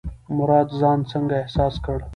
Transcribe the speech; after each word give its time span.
مراد 0.37 0.67
ځان 0.81 0.99
څنګه 1.11 1.35
احساس 1.41 1.75
کړ؟ 1.85 1.99